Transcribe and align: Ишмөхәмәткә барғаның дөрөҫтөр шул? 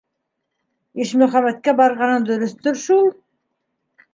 Ишмөхәмәткә 1.03 1.75
барғаның 1.81 2.25
дөрөҫтөр 2.31 2.81
шул? 2.87 3.07